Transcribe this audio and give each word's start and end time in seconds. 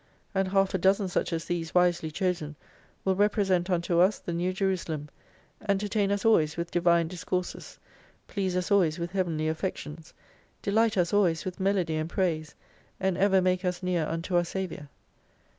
And 0.33 0.47
half 0.47 0.73
a 0.73 0.79
dozen 0.79 1.09
such 1.09 1.31
as 1.31 1.45
these 1.45 1.75
wisely 1.75 2.09
chosen 2.09 2.55
will 3.05 3.15
represent 3.15 3.69
unto 3.69 3.99
us 3.99 4.17
the 4.17 4.33
New 4.33 4.51
Jeru 4.51 4.75
salem, 4.75 5.09
entertain 5.69 6.11
us 6.11 6.25
always 6.25 6.57
with 6.57 6.71
divine 6.71 7.07
discourses 7.07 7.77
please 8.27 8.55
us 8.55 8.71
always 8.71 8.97
with 8.97 9.11
Heavenly 9.11 9.47
affections, 9.47 10.15
delight 10.63 10.97
us 10.97 11.13
always 11.13 11.45
with 11.45 11.59
melody 11.59 11.97
and 11.97 12.09
praise, 12.09 12.55
and 12.99 13.15
ever 13.15 13.43
make 13.43 13.63
us 13.63 13.83
near 13.83 14.07
unto 14.07 14.35
our 14.35 14.43
Saviour. 14.43 14.89